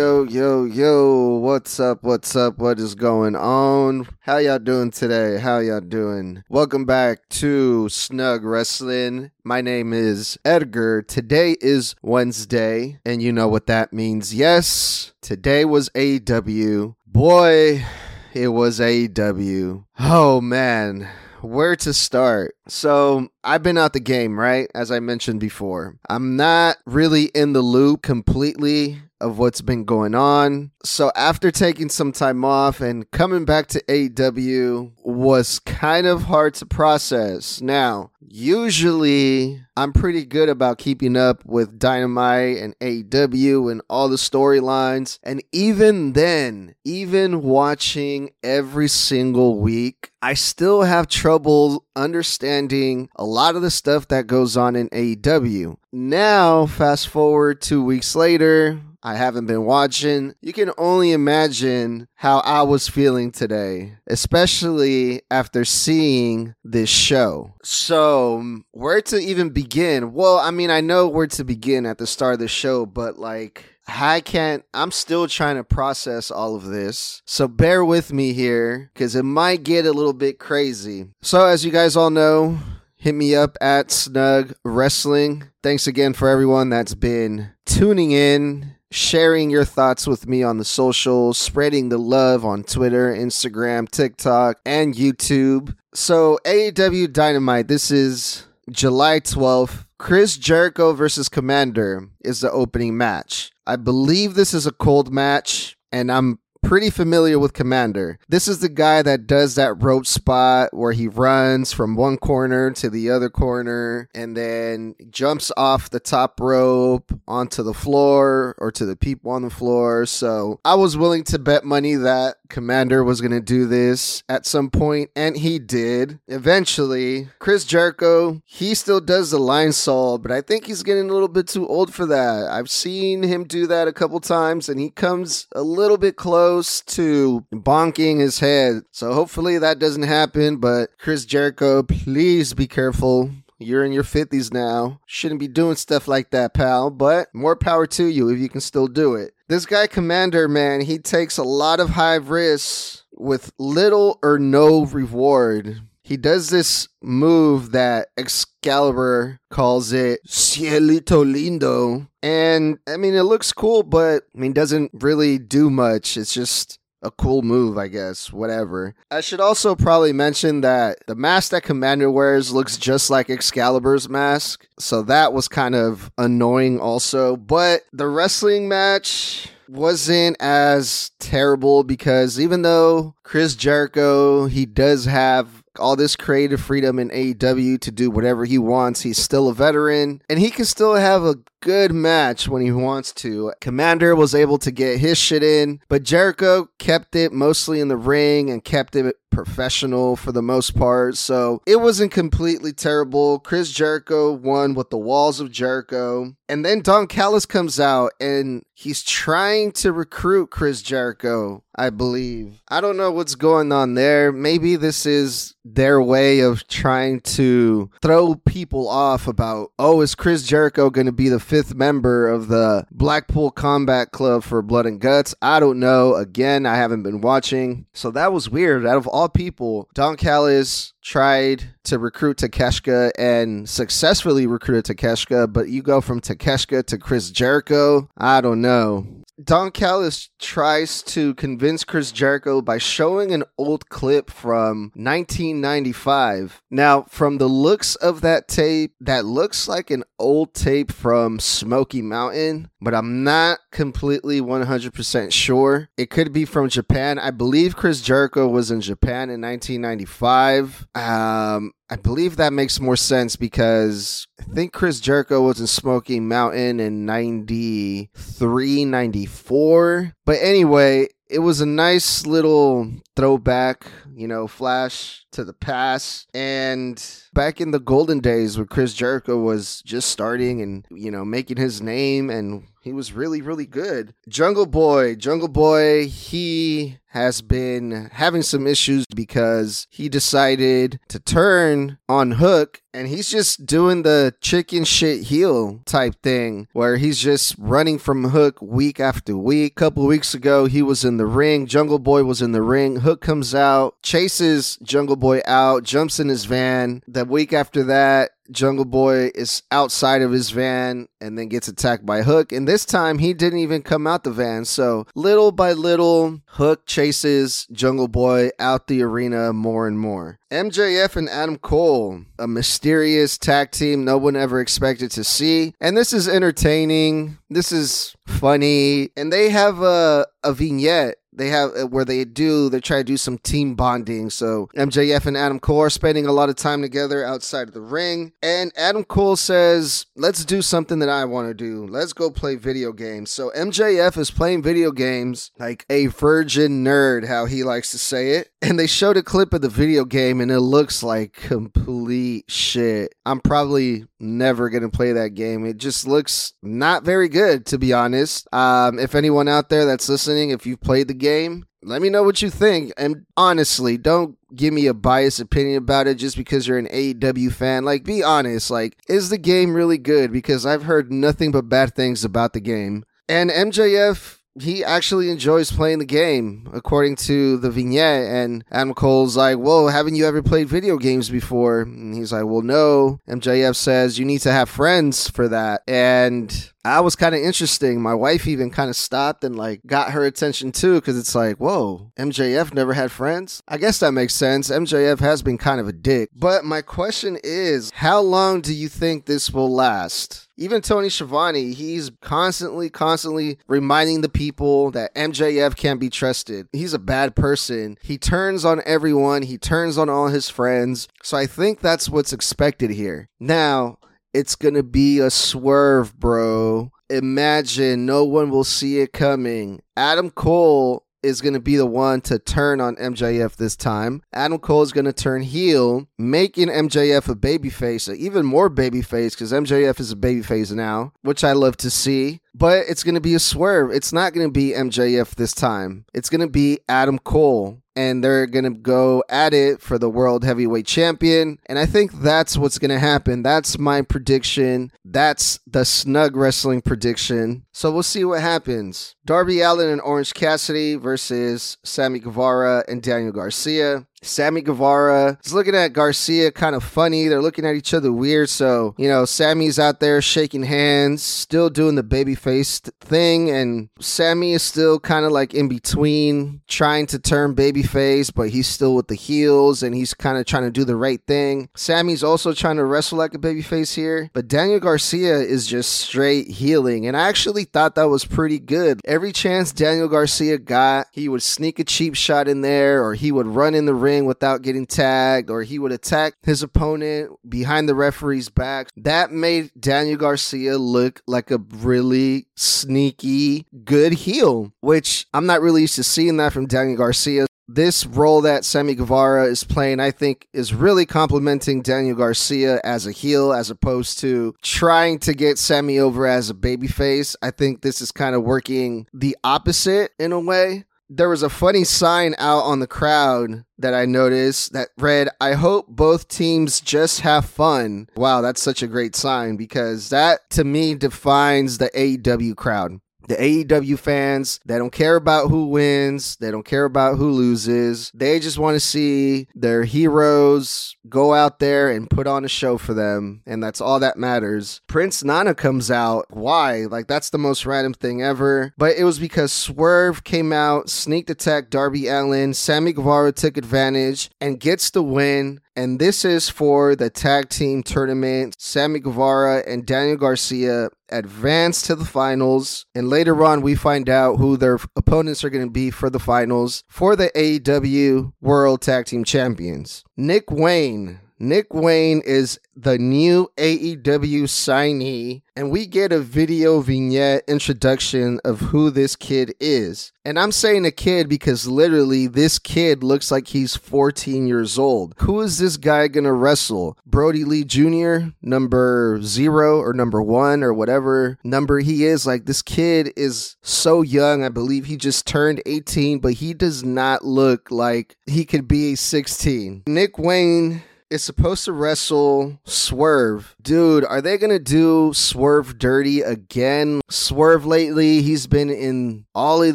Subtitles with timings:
[0.00, 4.08] Yo, yo, yo, what's up, what's up, what is going on?
[4.20, 5.38] How y'all doing today?
[5.38, 6.42] How y'all doing?
[6.48, 9.30] Welcome back to Snug Wrestling.
[9.44, 11.02] My name is Edgar.
[11.02, 14.34] Today is Wednesday, and you know what that means.
[14.34, 16.94] Yes, today was AEW.
[17.06, 17.84] Boy,
[18.32, 19.84] it was AEW.
[19.98, 21.10] Oh man,
[21.42, 22.54] where to start?
[22.66, 24.70] So, I've been out the game, right?
[24.74, 25.98] As I mentioned before.
[26.08, 30.70] I'm not really in the loop completely of what's been going on.
[30.84, 36.54] So, after taking some time off and coming back to AEW was kind of hard
[36.54, 37.60] to process.
[37.60, 44.16] Now, usually I'm pretty good about keeping up with Dynamite and AEW and all the
[44.16, 45.18] storylines.
[45.22, 53.56] And even then, even watching every single week, I still have trouble understanding a lot
[53.56, 55.76] of the stuff that goes on in AEW.
[55.92, 60.34] Now, fast forward two weeks later, I haven't been watching.
[60.42, 67.54] You can only imagine how I was feeling today, especially after seeing this show.
[67.62, 70.12] So, where to even begin?
[70.12, 73.18] Well, I mean, I know where to begin at the start of the show, but
[73.18, 77.22] like, I can't, I'm still trying to process all of this.
[77.24, 81.06] So bear with me here because it might get a little bit crazy.
[81.22, 82.58] So, as you guys all know,
[82.96, 85.44] hit me up at Snug Wrestling.
[85.62, 90.64] Thanks again for everyone that's been tuning in sharing your thoughts with me on the
[90.64, 95.76] socials, spreading the love on Twitter, Instagram, TikTok, and YouTube.
[95.94, 99.86] So, AEW Dynamite, this is July 12th.
[99.98, 103.52] Chris Jericho versus Komander is the opening match.
[103.66, 108.18] I believe this is a cold match, and I'm pretty familiar with Komander.
[108.28, 112.70] This is the guy that does that rope spot where he runs from one corner
[112.72, 118.70] to the other corner and then jumps off the top rope onto the floor or
[118.72, 120.06] to the people on the floor.
[120.06, 124.44] So I was willing to bet money that Komander was going to do this at
[124.44, 126.18] some point, and he did.
[126.26, 131.28] Eventually, Chris Jericho, he still does the Lionsault, but I think he's getting a little
[131.28, 132.48] bit too old for that.
[132.50, 136.49] I've seen him do that a couple times, and he comes a little bit close
[136.86, 138.82] to bonking his head.
[138.90, 143.30] So hopefully that doesn't happen, but Chris Jericho, please be careful.
[143.58, 145.00] You're in your 50s now.
[145.06, 148.60] Shouldn't be doing stuff like that, pal, but more power to you if you can
[148.60, 149.34] still do it.
[149.48, 154.86] This guy, Komander, man, he takes a lot of high risks with little or no
[154.86, 155.82] reward.
[156.10, 162.08] He does this move that Excalibur calls it Cielito Lindo.
[162.20, 166.16] And I mean, it looks cool, but I mean, doesn't really do much.
[166.16, 168.32] It's just a cool move, I guess.
[168.32, 168.96] Whatever.
[169.12, 174.08] I should also probably mention that the mask that Komander wears looks just like Excalibur's
[174.08, 174.66] mask.
[174.80, 177.36] So that was kind of annoying, also.
[177.36, 185.62] But the wrestling match wasn't as terrible because even though Chris Jericho, he does have
[185.78, 189.02] all this creative freedom in AEW to do whatever he wants.
[189.02, 193.12] He's still a veteran and he can still have a good match when he wants
[193.12, 193.52] to.
[193.60, 197.96] Komander was able to get his shit in, but Jericho kept it mostly in the
[197.96, 201.16] ring and kept it professional for the most part.
[201.16, 203.38] So it wasn't completely terrible.
[203.38, 206.34] Chris Jericho won with the walls of Jericho.
[206.48, 212.62] And then Don Callis comes out and he's trying to recruit Chris Jericho, I believe.
[212.68, 214.32] I don't know what's going on there.
[214.32, 220.42] Maybe this is their way of trying to throw people off about, oh, is Chris
[220.42, 225.00] Jericho going to be the fifth member of the Blackpool Combat Club for Blood and
[225.00, 225.34] Guts?
[225.40, 226.14] I don't know.
[226.16, 227.86] Again, I haven't been watching.
[227.92, 228.86] So that was weird.
[228.86, 235.68] Out of all people, Don Callis tried to recruit Takeshita and successfully recruited Takeshita, but
[235.68, 238.08] you go from Takeshita to Chris Jericho.
[238.16, 239.06] I don't know.
[239.42, 246.62] Don Callis tries to convince Chris Jericho by showing an old clip from 1995.
[246.70, 252.02] Now, from the looks of that tape, that looks like an old tape from Smoky
[252.02, 255.88] Mountain, but I'm not completely 100% sure.
[255.96, 257.18] It could be from Japan.
[257.18, 260.86] I believe Chris Jericho was in Japan in 1995.
[260.94, 266.20] Um, I believe that makes more sense because I think Chris Jericho was in Smoky
[266.20, 270.14] Mountain in 93, 94.
[270.24, 276.28] But anyway, it was a nice little throwback, you know, flash to the past.
[276.34, 281.24] And back in the golden days when Chris Jericho was just starting and, you know,
[281.24, 284.14] making his name and he was really, really good.
[284.28, 291.98] Jungle Boy, Jungle Boy, he has been having some issues because he decided to turn
[292.08, 297.56] on Hook and he's just doing the chicken shit heel type thing where he's just
[297.58, 299.72] running from Hook week after week.
[299.72, 301.66] A couple weeks ago, he was in the ring.
[301.66, 302.96] Jungle Boy was in the ring.
[303.00, 307.00] Hook comes out, chases Jungle Boy out, jumps in his van.
[307.06, 312.04] The week after that, Jungle Boy is outside of his van and then gets attacked
[312.04, 312.50] by Hook.
[312.50, 314.64] And this time he didn't even come out the van.
[314.64, 320.40] So little by little, Hook chases Jungle Boy out the arena more and more.
[320.50, 325.74] MJF and Adam Cole, a mysterious tag team no one ever expected to see.
[325.80, 327.38] And this is entertaining.
[327.48, 329.10] This is funny.
[329.16, 333.04] And they have a, a vignette they have uh, where they do they try to
[333.04, 334.30] do some team bonding.
[334.30, 337.80] So MJF and Adam Cole are spending a lot of time together outside of the
[337.80, 341.86] ring, and Adam Cole says, "Let's do something that I want to do.
[341.86, 347.26] Let's go play video games." So MJF is playing video games like a virgin nerd,
[347.26, 350.40] how he likes to say it, and they showed a clip of the video game,
[350.40, 353.14] and it looks like complete shit.
[353.24, 355.64] I'm probably never gonna play that game.
[355.64, 358.52] It just looks not very good, to be honest.
[358.54, 361.66] Um, if anyone out there that's listening, if you've played the game.
[361.82, 362.92] Let me know what you think.
[362.98, 367.50] And honestly, don't give me a biased opinion about it just because you're an AEW
[367.50, 367.86] fan.
[367.86, 368.70] Like, be honest.
[368.70, 370.30] Like, is the game really good?
[370.30, 373.04] Because I've heard nothing but bad things about the game.
[373.30, 378.24] And MJF he actually enjoys playing the game, according to the vignette.
[378.24, 381.82] And Adam Cole's like, Whoa, haven't you ever played video games before?
[381.82, 383.20] And he's like, Well, no.
[383.28, 385.82] MJF says, You need to have friends for that.
[385.86, 388.00] And I was kind of interesting.
[388.00, 391.56] My wife even kind of stopped and like got her attention too because it's like,
[391.58, 393.62] whoa, MJF never had friends.
[393.68, 394.70] I guess that makes sense.
[394.70, 396.30] MJF has been kind of a dick.
[396.34, 400.48] But my question is, how long do you think this will last?
[400.56, 406.66] Even Tony Schiavone, he's constantly, constantly reminding the people that MJF can't be trusted.
[406.72, 407.96] He's a bad person.
[408.02, 411.08] He turns on everyone, he turns on all his friends.
[411.22, 413.28] So I think that's what's expected here.
[413.38, 413.98] Now,
[414.32, 416.92] it's gonna be a swerve, bro.
[417.08, 419.82] Imagine no one will see it coming.
[419.96, 424.22] Adam Cole is going to be the one to turn on MJF this time.
[424.32, 429.52] Adam Cole is going to turn heel, making MJF a babyface, even more babyface because
[429.52, 432.40] MJF is a babyface now, which I love to see.
[432.54, 433.90] But it's going to be a swerve.
[433.90, 436.04] It's not going to be MJF this time.
[436.14, 440.08] It's going to be Adam Cole and they're going to go at it for the
[440.08, 441.58] world heavyweight champion.
[441.66, 443.42] And I think that's what's going to happen.
[443.42, 444.90] That's my prediction.
[445.04, 447.66] That's the snug wrestling prediction.
[447.72, 449.16] So we'll see what happens.
[449.30, 454.04] Darby Allin and Orange Cassidy versus Sammy Guevara and Daniel Garcia.
[454.22, 457.28] Sammy Guevara is looking at Garcia kind of funny.
[457.28, 458.50] They're looking at each other weird.
[458.50, 463.50] So, you know, Sammy's out there shaking hands, still doing the baby babyface thing.
[463.50, 468.66] And Sammy is still kind of like in between, trying to turn babyface, but he's
[468.66, 471.70] still with the heels and he's kind of trying to do the right thing.
[471.74, 474.30] Sammy's also trying to wrestle like a babyface here.
[474.34, 477.06] But Daniel Garcia is just straight heeling.
[477.06, 479.00] And I actually thought that was pretty good.
[479.06, 483.30] Every chance Daniel Garcia got, he would sneak a cheap shot in there or he
[483.30, 487.88] would run in the ring without getting tagged, or he would attack his opponent behind
[487.88, 488.88] the referee's back.
[488.96, 495.82] That made Daniel Garcia look like a really sneaky, good heel, which I'm not really
[495.82, 500.10] used to seeing that from Daniel Garcia this role that Sammy Guevara is playing, I
[500.10, 505.58] think, is really complimenting Daniel Garcia as a heel as opposed to trying to get
[505.58, 507.36] Sammy over as a babyface.
[507.42, 511.50] I think this is kind of working the opposite in a way there was a
[511.50, 516.80] funny sign out on the crowd that I noticed that read, I hope both teams
[516.80, 518.08] just have fun.
[518.14, 523.36] Wow, that's such a great sign because that to me defines the AEW crowd the
[523.36, 528.10] AEW fans, they don't care about who wins, they don't care about who loses.
[528.12, 532.76] They just want to see their heroes go out there and put on a show
[532.76, 534.80] for them, and that's all that matters.
[534.88, 536.26] Prince Nana comes out.
[536.30, 536.86] Why?
[536.86, 538.74] Like, that's the most random thing ever.
[538.76, 544.28] But it was because Swerve came out, sneaked attack Darby Allin, Sammy Guevara took advantage,
[544.40, 548.54] and gets the win and this is for the tag team tournament.
[548.58, 554.36] Sammy Guevara and Daniel Garcia advance to the finals, and later on, we find out
[554.36, 559.06] who their opponents are going to be for the finals for the AEW World Tag
[559.06, 560.04] Team Champions.
[560.18, 567.44] Nick Wayne Nick Wayne is the new AEW signee, and we get a video vignette
[567.48, 570.12] introduction of who this kid is.
[570.22, 575.14] And I'm saying a kid because literally this kid looks like he's 14 years old.
[575.20, 576.98] Who is this guy gonna wrestle?
[577.06, 582.26] Brodie Lee Jr., number zero or number one or whatever number he is.
[582.26, 584.44] Like this kid is so young.
[584.44, 588.94] I believe he just turned 18, but he does not look like he could be
[588.94, 589.84] 16.
[589.86, 593.56] Nick Wayne is supposed to wrestle Swerve.
[593.60, 597.00] Dude, are they going to do Swerve dirty again?
[597.10, 599.74] Swerve lately, he's been in all of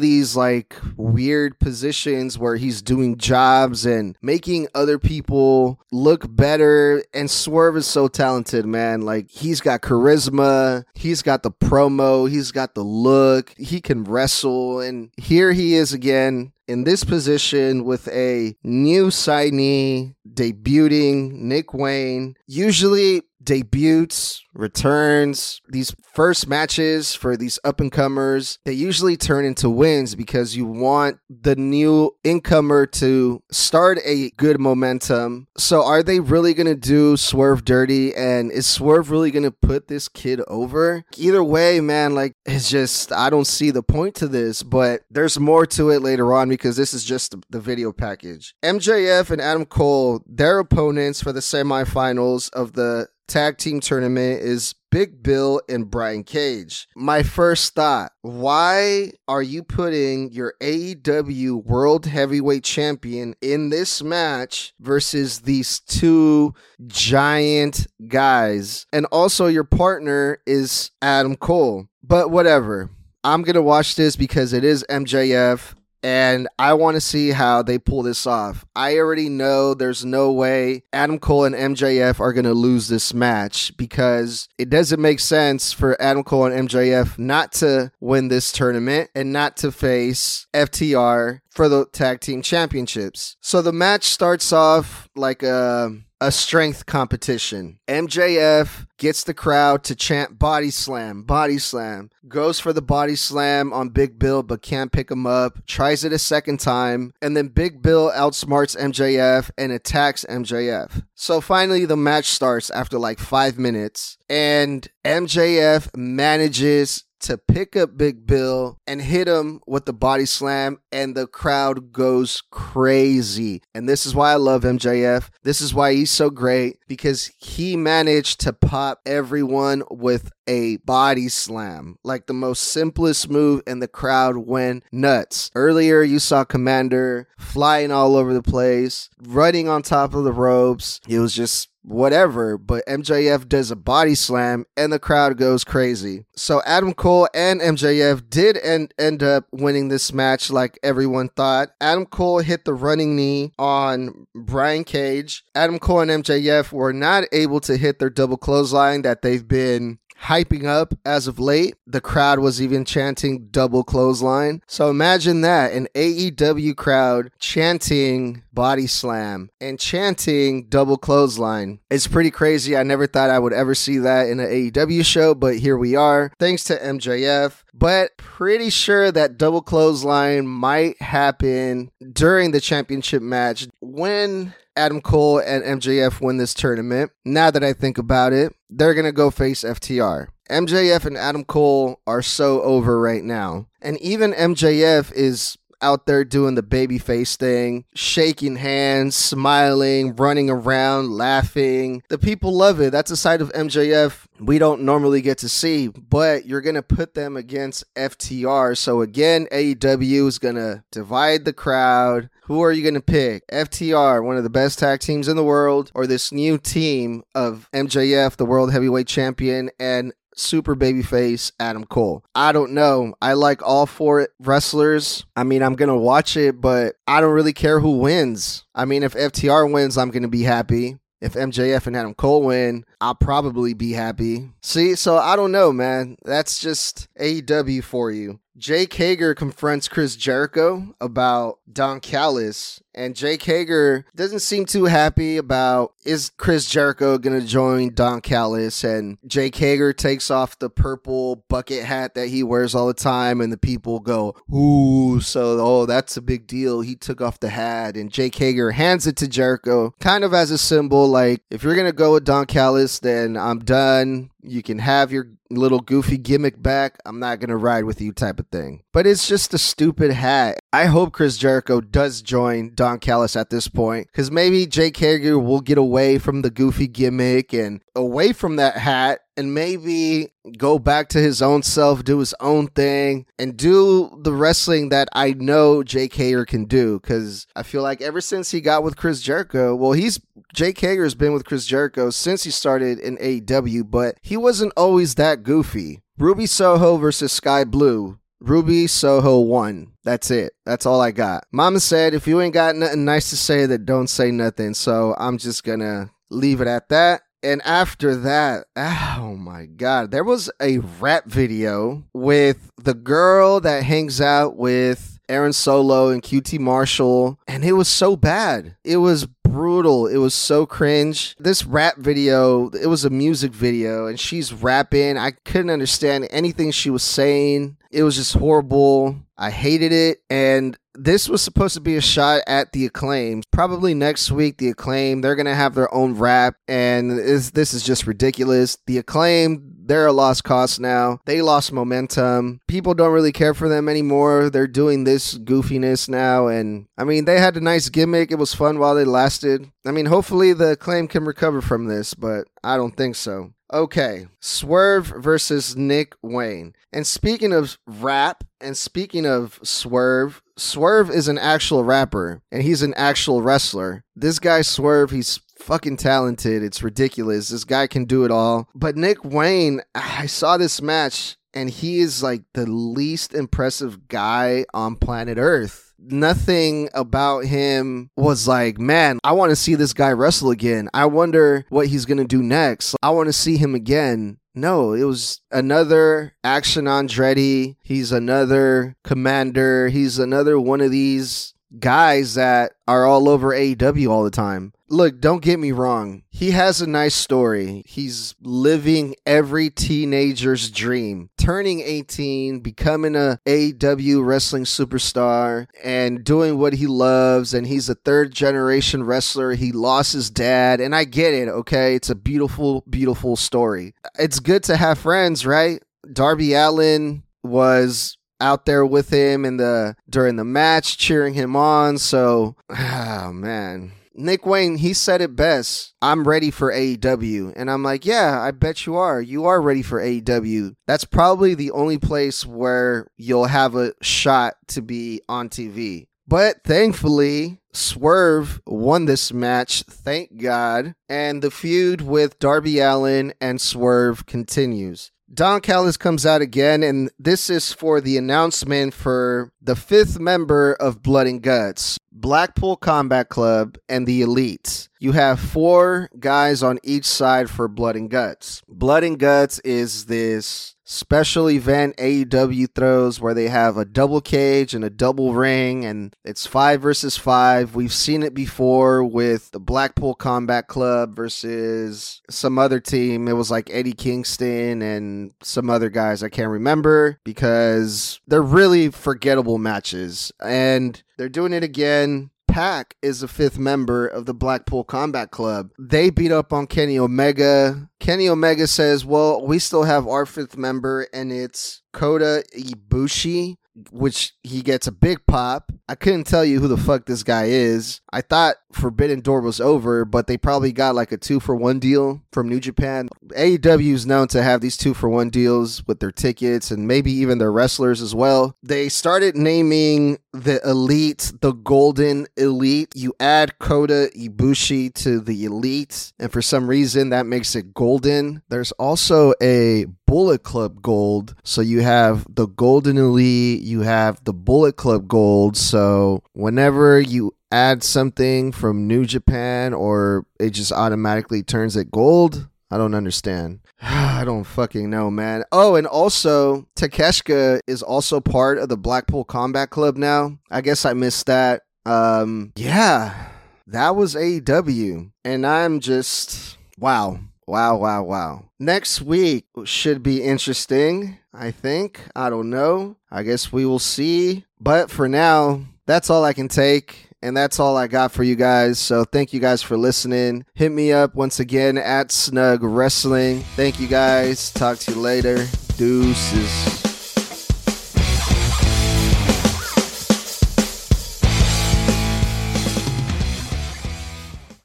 [0.00, 7.02] these like weird positions where he's doing jobs and making other people look better.
[7.12, 9.02] And Swerve is so talented, man.
[9.02, 14.80] Like, he's got charisma, he's got the promo, he's got the look, he can wrestle.
[14.80, 22.34] And here he is again in this position with a new signee debuting Nick Wayne.
[22.46, 29.70] Usually debuts, returns, these first matches for these up and comers, they usually turn into
[29.70, 35.46] wins because you want the new incomer to start a good momentum.
[35.56, 39.50] So are they really going to do Swerve dirty and is Swerve really going to
[39.50, 41.04] put this kid over?
[41.16, 45.38] Either way, man, like it's just I don't see the point to this, but there's
[45.38, 48.54] more to it later on because this is just the video package.
[48.64, 54.74] MJF and Adam Cole, their opponents for the semifinals of the tag team tournament is
[54.90, 56.88] Big Bill and Brian Cage.
[56.96, 64.74] My first thought why are you putting your AEW World Heavyweight Champion in this match
[64.80, 66.54] versus these two
[66.86, 68.86] giant guys?
[68.92, 71.88] And also, your partner is Adam Cole.
[72.02, 72.90] But whatever.
[73.24, 77.62] I'm going to watch this because it is MJF and I want to see how
[77.62, 78.64] they pull this off.
[78.74, 83.12] I already know there's no way Adam Cole and MJF are going to lose this
[83.12, 88.52] match because it doesn't make sense for Adam Cole and MJF not to win this
[88.52, 93.36] tournament and not to face FTR for the tag team championships.
[93.40, 97.78] So the match starts off like a a strength competition.
[97.88, 102.10] MJF gets the crowd to chant body slam, body slam.
[102.26, 105.64] Goes for the body slam on Big Bill but can't pick him up.
[105.66, 111.04] Tries it a second time and then Big Bill outsmarts MJF and attacks MJF.
[111.14, 117.96] So finally the match starts after like 5 minutes and MJF manages to pick up
[117.96, 123.62] Big Bill and hit him with the body slam, and the crowd goes crazy.
[123.74, 125.30] And this is why I love MJF.
[125.42, 131.28] This is why he's so great because he managed to pop everyone with a body
[131.28, 135.50] slam, like the most simplest move, and the crowd went nuts.
[135.54, 141.00] Earlier, you saw Komander flying all over the place, running on top of the ropes.
[141.08, 146.24] It was just whatever, but MJF does a body slam and the crowd goes crazy.
[146.34, 151.70] So Adam Cole and MJF did end, end up winning this match like everyone thought.
[151.80, 155.44] Adam Cole hit the running knee on Brian Cage.
[155.54, 159.98] Adam Cole and MJF were not able to hit their double clothesline that they've been
[160.22, 161.76] hyping up as of late.
[161.86, 164.62] The crowd was even chanting double clothesline.
[164.66, 171.80] So imagine that an AEW crowd chanting body slam and chanting double clothesline.
[171.90, 172.76] It's pretty crazy.
[172.76, 175.94] I never thought I would ever see that in an AEW show, but here we
[175.94, 176.32] are.
[176.38, 177.62] Thanks to MJF.
[177.74, 185.38] But pretty sure that double clothesline might happen during the championship match when Adam Cole
[185.38, 187.10] and MJF win this tournament.
[187.24, 190.28] Now that I think about it, they're going to go face FTR.
[190.50, 193.66] MJF and Adam Cole are so over right now.
[193.82, 200.48] And even MJF is out there doing the baby face thing, shaking hands, smiling, running
[200.48, 202.02] around, laughing.
[202.08, 202.92] The people love it.
[202.92, 206.82] That's a side of MJF we don't normally get to see, but you're going to
[206.82, 208.76] put them against FTR.
[208.76, 212.28] So again, AEW is going to divide the crowd.
[212.46, 213.44] Who are you going to pick?
[213.48, 217.68] FTR, one of the best tag teams in the world, or this new team of
[217.74, 222.24] MJF, the World Heavyweight Champion, and super babyface Adam Cole.
[222.36, 223.14] I don't know.
[223.20, 225.26] I like all four wrestlers.
[225.34, 228.64] I mean, I'm going to watch it, but I don't really care who wins.
[228.76, 230.98] I mean, if FTR wins, I'm going to be happy.
[231.20, 234.50] If MJF and Adam Cole win, I'll probably be happy.
[234.62, 236.16] See, so I don't know, man.
[236.24, 238.38] That's just AEW for you.
[238.58, 245.36] Jake Hager confronts Chris Jericho about Don Callis, and Jake Hager doesn't seem too happy
[245.36, 251.44] about is Chris Jericho gonna join Don Callis, and Jake Hager takes off the purple
[251.50, 255.84] bucket hat that he wears all the time, and the people go, "Ooh!" So, oh,
[255.84, 256.80] that's a big deal.
[256.80, 260.50] He took off the hat, and Jake Hager hands it to Jericho, kind of as
[260.50, 264.30] a symbol, like if you're gonna go with Don Callis, then I'm done.
[264.46, 266.98] You can have your little goofy gimmick back.
[267.04, 268.82] I'm not going to ride with you, type of thing.
[268.92, 270.58] But it's just a stupid hat.
[270.72, 275.38] I hope Chris Jericho does join Don Callis at this point because maybe Jake Hager
[275.38, 280.78] will get away from the goofy gimmick and away from that hat and maybe go
[280.78, 285.32] back to his own self, do his own thing, and do the wrestling that I
[285.32, 286.98] know Jake Hager can do.
[287.00, 290.20] Because I feel like ever since he got with Chris Jericho, well, he's
[290.54, 295.16] Jake Hager's been with Chris Jericho since he started in AEW, but he wasn't always
[295.16, 296.02] that goofy.
[296.18, 298.18] Ruby Soho versus Skye Blue.
[298.40, 299.92] Ruby Soho won.
[300.04, 300.52] That's it.
[300.64, 301.44] That's all I got.
[301.52, 304.74] Mama said, if you ain't got nothing nice to say, then don't say nothing.
[304.74, 307.22] So I'm just gonna leave it at that.
[307.42, 313.60] And after that, ah, oh my God, there was a rap video with the girl
[313.60, 318.76] that hangs out with Aaron Solo and QT Marshall, and it was so bad.
[318.84, 319.26] It was
[319.56, 320.06] brutal.
[320.06, 321.34] It was so cringe.
[321.38, 325.16] This rap video, it was a music video, and she's rapping.
[325.16, 327.76] I couldn't understand anything she was saying.
[327.90, 329.16] It was just horrible.
[329.38, 330.18] I hated it.
[330.28, 333.42] And this was supposed to be a shot at the acclaim.
[333.50, 336.56] Probably next week, the acclaim, they're going to have their own rap.
[336.68, 338.78] And this, is just ridiculous.
[338.86, 341.20] The acclaim, they're a lost cause now.
[341.26, 342.60] They lost momentum.
[342.66, 344.50] People don't really care for them anymore.
[344.50, 346.48] They're doing this goofiness now.
[346.48, 348.30] And I mean, they had a nice gimmick.
[348.30, 349.70] It was fun while they lasted.
[349.84, 353.52] I mean, hopefully the acclaim can recover from this, but I don't think so.
[353.72, 356.74] Okay, Swerve versus Nick Wayne.
[356.92, 362.82] And speaking of rap, and speaking of Swerve, Swerve is an actual rapper and he's
[362.82, 364.04] an actual wrestler.
[364.14, 366.62] This guy Swerve, he's fucking talented.
[366.62, 367.48] It's ridiculous.
[367.48, 368.68] This guy can do it all.
[368.74, 374.64] But Nick Wayne, I saw this match and he is like the least impressive guy
[374.72, 380.12] on planet Earth nothing about him was like, man, I want to see this guy
[380.12, 380.88] wrestle again.
[380.94, 382.96] I wonder what he's going to do next.
[383.02, 384.38] I want to see him again.
[384.54, 387.76] No, it was another Action Andretti.
[387.82, 389.90] He's another Komander.
[389.90, 394.72] He's another one of these guys that are all over AEW all the time.
[394.88, 396.22] Look, don't get me wrong.
[396.30, 397.82] He has a nice story.
[397.86, 401.30] He's living every teenager's dream.
[401.36, 407.52] Turning 18, becoming a AEW wrestling superstar, and doing what he loves.
[407.52, 409.54] And he's a third generation wrestler.
[409.54, 410.80] He lost his dad.
[410.80, 411.96] And I get it, okay?
[411.96, 413.94] It's a beautiful, beautiful story.
[414.18, 415.82] It's good to have friends, right?
[416.12, 421.96] Darby Allin was out there with him in the during the match cheering him on
[421.96, 425.94] so oh man Nick Wayne, he said it best.
[426.00, 427.52] I'm ready for AEW.
[427.54, 429.20] And I'm like, yeah, I bet you are.
[429.20, 430.74] You are ready for AEW.
[430.86, 436.06] That's probably the only place where you'll have a shot to be on TV.
[436.28, 440.94] But thankfully, Swerve won this match, thank God.
[441.08, 445.12] And the feud with Darby Allin and Swerve continues.
[445.32, 450.74] Don Callis comes out again, and this is for the announcement for the fifth member
[450.74, 454.88] of Blood and Guts, Blackpool Combat Club, and the Elite.
[455.00, 458.62] You have four guys on each side for Blood and Guts.
[458.68, 464.72] Blood and Guts is this special event AEW throws where they have a double cage
[464.72, 467.74] and a double ring and it's 5 versus 5.
[467.74, 473.26] We've seen it before with the Blackpool Combat Club versus some other team.
[473.26, 478.90] It was like Eddie Kingston and some other guys I can't remember because they're really
[478.90, 484.82] forgettable matches and they're doing it again Pac is the fifth member of the Blackpool
[484.82, 485.72] Combat Club.
[485.78, 487.90] They beat up on Kenny Omega.
[488.00, 493.56] Kenny Omega says, Well, we still have our fifth member, and it's Kota Ibushi
[493.90, 495.70] which he gets a big pop.
[495.88, 498.00] I couldn't tell you who the fuck this guy is.
[498.10, 501.78] I thought Forbidden Door was over, but they probably got like a two for one
[501.78, 503.08] deal from New Japan.
[503.30, 507.10] AEW is known to have these two for one deals with their tickets and maybe
[507.10, 508.56] even their wrestlers as well.
[508.62, 512.92] They started naming the elite the golden elite.
[512.94, 518.42] You add Kota Ibushi to the elite, and for some reason that makes it golden.
[518.48, 521.34] There's also a Bullet Club Gold.
[521.42, 525.56] So you have the Golden Elite, you have the Bullet Club Gold.
[525.56, 532.48] So whenever you add something from New Japan or it just automatically turns it gold,
[532.70, 533.60] I don't understand.
[533.82, 535.44] I don't fucking know, man.
[535.52, 540.38] Oh, and also Takeshita is also part of the Blackpool Combat Club now.
[540.50, 541.62] I guess I missed that.
[541.84, 543.28] Um, yeah,
[543.68, 547.20] that was AEW, and I'm just wow.
[547.48, 548.44] Wow, wow, wow.
[548.58, 552.00] Next week should be interesting, I think.
[552.16, 552.96] I don't know.
[553.08, 554.44] I guess we will see.
[554.60, 557.05] But for now, that's all I can take.
[557.22, 558.78] And that's all I got for you guys.
[558.78, 560.44] So thank you guys for listening.
[560.54, 563.40] Hit me up once again at Snug Wrestling.
[563.56, 564.52] Thank you guys.
[564.52, 565.46] Talk to you later.
[565.76, 566.85] Deuces.